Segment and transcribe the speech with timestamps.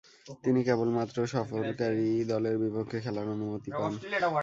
[0.43, 3.91] তিনি কেবলমাত্র সফরকারী দলের বিপক্ষে খেলার অনুমতি পান।